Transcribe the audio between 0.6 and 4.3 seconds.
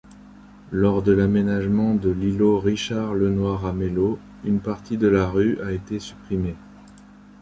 Lors de l'aménagement de l'îlot Richard-Lenoir-Amelot,